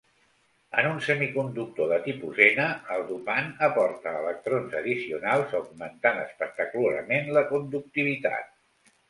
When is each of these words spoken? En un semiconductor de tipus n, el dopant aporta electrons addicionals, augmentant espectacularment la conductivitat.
En 0.83 0.87
un 0.91 1.01
semiconductor 1.07 1.91
de 1.91 1.99
tipus 2.07 2.39
n, 2.45 2.65
el 2.95 3.03
dopant 3.11 3.51
aporta 3.67 4.15
electrons 4.23 4.75
addicionals, 4.81 5.55
augmentant 5.61 6.19
espectacularment 6.25 7.31
la 7.39 7.47
conductivitat. 7.55 8.51